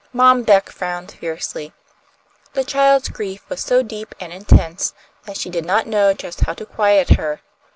Mom 0.13 0.41
Beck 0.41 0.71
frowned 0.71 1.11
fiercely. 1.11 1.73
The 2.53 2.63
child's 2.63 3.07
grief 3.09 3.47
was 3.49 3.61
so 3.61 3.83
deep 3.83 4.15
and 4.19 4.33
intense 4.33 4.95
that 5.25 5.37
she 5.37 5.51
did 5.51 5.63
not 5.63 5.85
know 5.85 6.11
just 6.11 6.41
how 6.41 6.53
to 6.55 6.65
quiet 6.65 7.17
her. 7.17 7.41